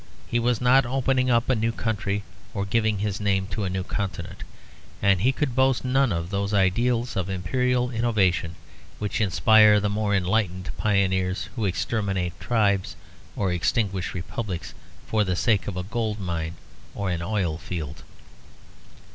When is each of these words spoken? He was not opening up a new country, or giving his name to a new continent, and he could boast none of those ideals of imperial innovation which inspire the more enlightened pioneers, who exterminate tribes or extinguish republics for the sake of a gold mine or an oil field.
He 0.27 0.39
was 0.39 0.59
not 0.59 0.83
opening 0.83 1.29
up 1.29 1.47
a 1.47 1.53
new 1.53 1.71
country, 1.71 2.23
or 2.55 2.65
giving 2.65 2.97
his 2.97 3.19
name 3.21 3.45
to 3.49 3.65
a 3.65 3.69
new 3.69 3.83
continent, 3.83 4.43
and 4.99 5.21
he 5.21 5.31
could 5.31 5.55
boast 5.55 5.85
none 5.85 6.11
of 6.11 6.31
those 6.31 6.55
ideals 6.55 7.15
of 7.15 7.29
imperial 7.29 7.91
innovation 7.91 8.55
which 8.97 9.21
inspire 9.21 9.79
the 9.79 9.91
more 9.91 10.15
enlightened 10.15 10.71
pioneers, 10.75 11.49
who 11.55 11.65
exterminate 11.65 12.33
tribes 12.39 12.95
or 13.35 13.53
extinguish 13.53 14.15
republics 14.15 14.73
for 15.05 15.23
the 15.23 15.35
sake 15.35 15.67
of 15.67 15.77
a 15.77 15.83
gold 15.83 16.19
mine 16.19 16.55
or 16.95 17.11
an 17.11 17.21
oil 17.21 17.59
field. 17.59 18.01